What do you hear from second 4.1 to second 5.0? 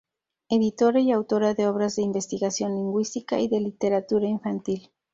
Infantil.